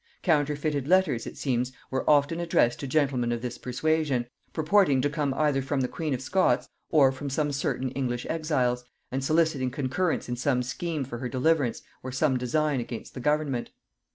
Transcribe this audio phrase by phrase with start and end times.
[0.23, 5.31] Counterfeited letters, it seems, were often addressed to gentlemen of this persuasion, purporting to come
[5.35, 10.35] either from the queen of Scots or from certain English exiles, and soliciting concurrence in
[10.37, 13.69] some scheme for her deliverance, or some design against the government.